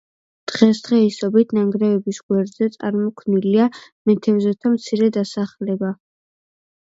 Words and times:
დღესდღეობით 0.51 1.51
ნანგრევების 1.57 2.19
გვერდზე 2.31 2.69
წარმოქმნილია 2.77 3.67
მეთევზეთა 4.11 4.71
მცირე 4.79 5.11
დასახლება. 5.19 5.93